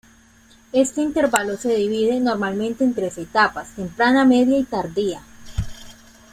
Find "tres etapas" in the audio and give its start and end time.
2.95-3.75